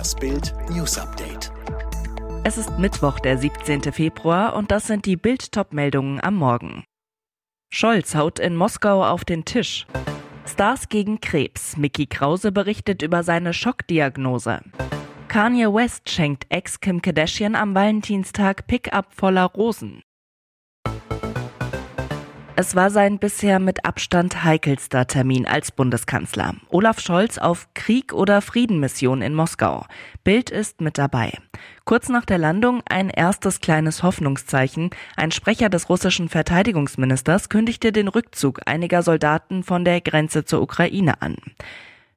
[0.00, 1.52] Das Bild News Update.
[2.42, 3.92] Es ist Mittwoch, der 17.
[3.92, 6.84] Februar und das sind die Bild meldungen am Morgen.
[7.70, 9.86] Scholz haut in Moskau auf den Tisch.
[10.46, 11.76] Stars gegen Krebs.
[11.76, 14.62] Mickey Krause berichtet über seine Schockdiagnose.
[15.28, 20.00] Kanye West schenkt Ex Kim Kardashian am Valentinstag Pickup voller Rosen.
[22.60, 26.56] Es war sein bisher mit Abstand heikelster Termin als Bundeskanzler.
[26.68, 29.86] Olaf Scholz auf Krieg- oder Friedenmission in Moskau.
[30.24, 31.32] Bild ist mit dabei.
[31.86, 34.90] Kurz nach der Landung ein erstes kleines Hoffnungszeichen.
[35.16, 41.22] Ein Sprecher des russischen Verteidigungsministers kündigte den Rückzug einiger Soldaten von der Grenze zur Ukraine
[41.22, 41.36] an.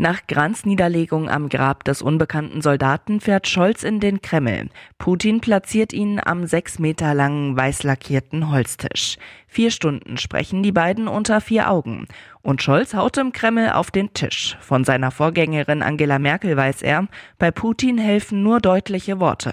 [0.00, 4.70] Nach Grants Niederlegung am Grab des unbekannten Soldaten fährt Scholz in den Kreml.
[4.96, 9.18] Putin platziert ihn am sechs Meter langen weiß lackierten Holztisch.
[9.46, 12.06] Vier Stunden sprechen die beiden unter vier Augen.
[12.40, 14.56] Und Scholz haut im Kreml auf den Tisch.
[14.62, 17.06] Von seiner Vorgängerin Angela Merkel weiß er,
[17.38, 19.52] bei Putin helfen nur deutliche Worte.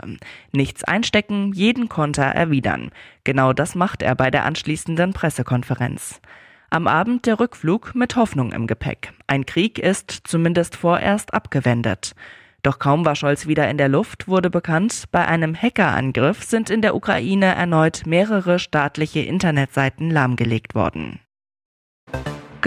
[0.53, 2.91] Nichts einstecken, jeden Konter erwidern.
[3.25, 6.21] Genau das macht er bei der anschließenden Pressekonferenz.
[6.69, 9.13] Am Abend der Rückflug mit Hoffnung im Gepäck.
[9.25, 12.13] Ein Krieg ist zumindest vorerst abgewendet.
[12.61, 16.81] Doch kaum war Scholz wieder in der Luft, wurde bekannt, bei einem Hackerangriff sind in
[16.81, 21.21] der Ukraine erneut mehrere staatliche Internetseiten lahmgelegt worden.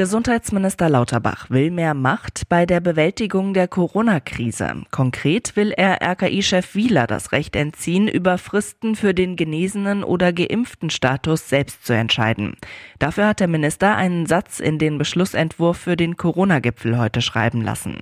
[0.01, 4.85] Gesundheitsminister Lauterbach will mehr Macht bei der Bewältigung der Corona-Krise.
[4.91, 10.89] Konkret will er RKI-Chef Wieler das Recht entziehen, über Fristen für den genesenen oder geimpften
[10.89, 12.55] Status selbst zu entscheiden.
[12.99, 17.99] Dafür hat der Minister einen Satz in den Beschlussentwurf für den Corona-Gipfel heute schreiben lassen.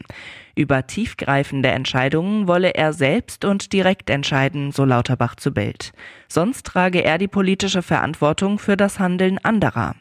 [0.54, 5.92] Über tiefgreifende Entscheidungen wolle er selbst und direkt entscheiden, so Lauterbach zu Bild.
[6.28, 9.96] Sonst trage er die politische Verantwortung für das Handeln anderer.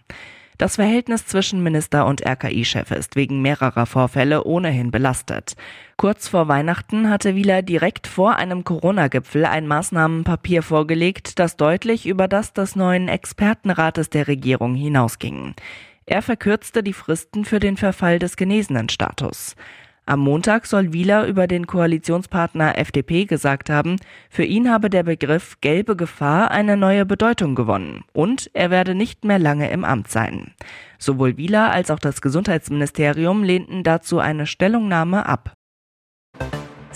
[0.58, 5.54] Das Verhältnis zwischen Minister und RKI-Chef ist wegen mehrerer Vorfälle ohnehin belastet.
[5.98, 12.28] Kurz vor Weihnachten hatte Wieler direkt vor einem Corona-Gipfel ein Maßnahmenpapier vorgelegt, das deutlich über
[12.28, 15.54] das des neuen Expertenrates der Regierung hinausging.
[16.08, 19.56] Er verkürzte die Fristen für den Verfall des Genesenenstatus.
[20.10, 23.98] Am Montag soll Wieler über den Koalitionspartner FDP gesagt haben,
[24.30, 29.26] für ihn habe der Begriff gelbe Gefahr eine neue Bedeutung gewonnen und er werde nicht
[29.26, 30.54] mehr lange im Amt sein.
[30.98, 35.52] Sowohl Wieler als auch das Gesundheitsministerium lehnten dazu eine Stellungnahme ab.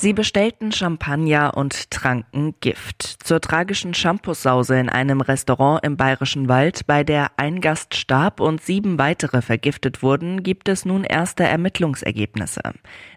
[0.02, 3.04] Sie bestellten Champagner und tranken Gift.
[3.24, 8.64] Zur tragischen Shampoosause in einem Restaurant im Bayerischen Wald, bei der ein Gast starb und
[8.64, 12.62] sieben weitere vergiftet wurden, gibt es nun erste Ermittlungsergebnisse.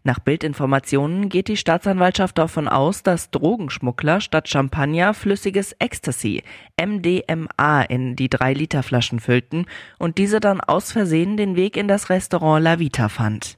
[0.03, 6.43] Nach Bildinformationen geht die Staatsanwaltschaft davon aus, dass Drogenschmuggler statt Champagner flüssiges Ecstasy,
[6.79, 9.65] MDMA, in die drei Liter Flaschen füllten
[9.99, 13.57] und diese dann aus Versehen den Weg in das Restaurant La Vita fand.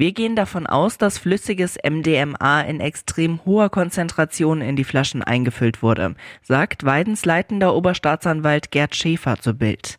[0.00, 5.82] Wir gehen davon aus, dass flüssiges MDMA in extrem hoher Konzentration in die Flaschen eingefüllt
[5.82, 9.98] wurde, sagt Weidens leitender Oberstaatsanwalt Gerd Schäfer zu Bild.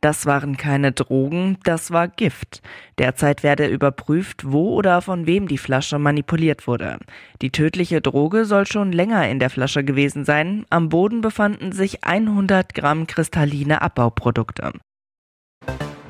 [0.00, 2.62] Das waren keine Drogen, das war Gift.
[2.98, 6.98] Derzeit werde überprüft, wo oder von wem die Flasche manipuliert wurde.
[7.42, 10.64] Die tödliche Droge soll schon länger in der Flasche gewesen sein.
[10.70, 14.74] Am Boden befanden sich 100 Gramm kristalline Abbauprodukte.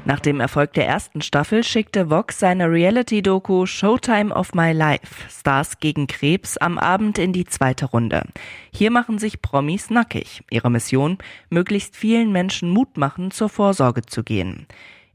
[0.07, 5.79] Nach dem Erfolg der ersten Staffel schickte Vox seine Reality-Doku Showtime of My Life Stars
[5.79, 8.25] gegen Krebs am Abend in die zweite Runde.
[8.73, 10.43] Hier machen sich Promis nackig.
[10.51, 11.19] Ihre Mission,
[11.51, 14.67] möglichst vielen Menschen Mut machen, zur Vorsorge zu gehen.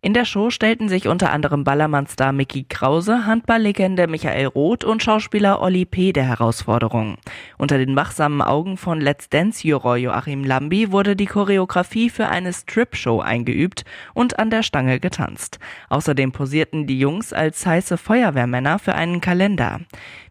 [0.05, 5.59] In der Show stellten sich unter anderem Ballermann-Star Mickey Krause, Handballlegende Michael Roth und Schauspieler
[5.63, 6.13] Olli P.
[6.13, 7.17] der Herausforderung.
[7.57, 13.19] Unter den wachsamen Augen von Let's Dance-Juror Joachim Lambi wurde die Choreografie für eine Strip-Show
[13.19, 13.83] eingeübt
[14.13, 15.57] und an der Stange getanzt.
[15.89, 19.79] Außerdem posierten die Jungs als heiße Feuerwehrmänner für einen Kalender.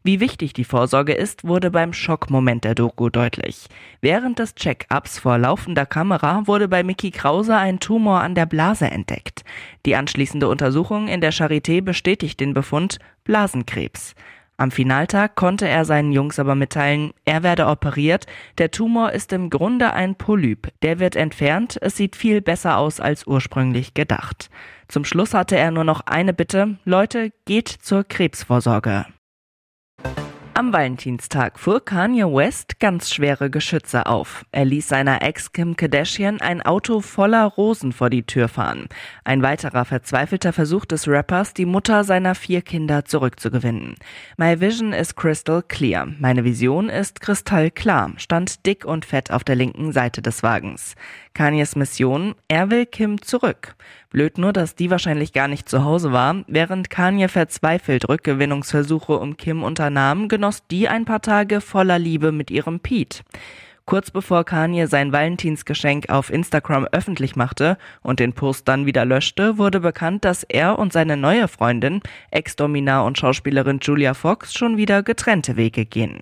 [0.07, 3.69] Wie wichtig die Vorsorge ist, wurde beim Schockmoment der Doku deutlich.
[4.03, 8.85] Während des Check-ups vor laufender Kamera wurde bei Mickey Krause ein Tumor an der Blase
[8.85, 9.45] entdeckt.
[9.87, 14.15] Die anschließende Untersuchung in der Charité bestätigt den Befund Blasenkrebs.
[14.59, 18.27] Am Finaltag konnte er seinen Jungs aber mitteilen, er werde operiert,
[18.59, 23.01] der Tumor ist im Grunde ein Polyp, der wird entfernt, es sieht viel besser aus
[23.01, 24.51] als ursprünglich gedacht.
[24.87, 29.07] Zum Schluss hatte er nur noch eine Bitte, Leute, geht zur Krebsvorsorge.
[30.57, 34.45] Am Valentinstag fuhr Kanye West ganz schwere Geschütze auf.
[34.53, 38.87] Er ließ seiner Ex Kim Kardashian ein Auto voller Rosen vor die Tür fahren.
[39.25, 43.97] Ein weiterer verzweifelter Versuch des Rappers, die Mutter seiner vier Kinder zurückzugewinnen.
[44.37, 46.07] My vision is crystal clear.
[46.21, 50.95] Meine Vision ist kristallklar, stand dick und fett auf der linken Seite des Wagens.
[51.35, 53.75] Kanyes Mission, er will Kim zurück.
[54.15, 56.45] Blöd nur, dass die wahrscheinlich gar nicht zu Hause war.
[56.47, 62.49] Während Kanye verzweifelt Rückgewinnungsversuche um Kim unternahm, genoss die ein paar Tage voller Liebe mit
[62.53, 63.25] ihrem Pete.
[63.87, 69.59] Kurz bevor Kanye sein Valentinsgeschenk auf Instagram öffentlich machte und den Post dann wieder löschte,
[69.59, 72.01] wurde bekannt, dass er und seine neue Freundin,
[72.31, 76.21] Ex-Dominar und Schauspielerin Julia Fox, schon wieder getrennte Wege gehen.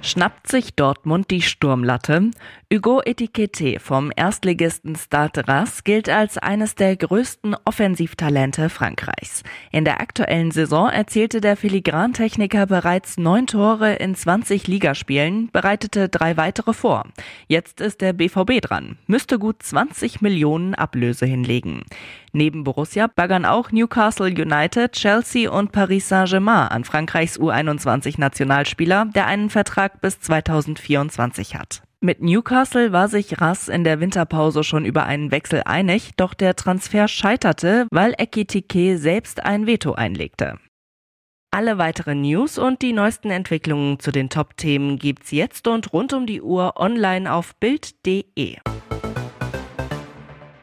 [0.00, 2.30] Schnappt sich Dortmund die Sturmlatte?
[2.72, 9.42] Hugo Etiquette vom Erstligisten Stade Reims gilt als eines der größten Offensivtalente Frankreichs.
[9.72, 16.36] In der aktuellen Saison erzielte der Filigrantechniker bereits neun Tore in 20 Ligaspielen, bereitete drei
[16.36, 17.04] weitere vor.
[17.48, 21.84] Jetzt ist der BVB dran, müsste gut 20 Millionen Ablöse hinlegen.
[22.32, 29.48] Neben Borussia baggern auch Newcastle United, Chelsea und Paris Saint-Germain an Frankreichs U21-Nationalspieler, der einen
[29.88, 31.82] Vertrag bis 2024 hat.
[32.00, 36.54] Mit Newcastle war sich Rass in der Winterpause schon über einen Wechsel einig, doch der
[36.54, 40.58] Transfer scheiterte, weil Ekitike selbst ein Veto einlegte.
[41.50, 46.26] Alle weiteren News und die neuesten Entwicklungen zu den Top-Themen gibt's jetzt und rund um
[46.26, 48.58] die Uhr online auf Bild.de.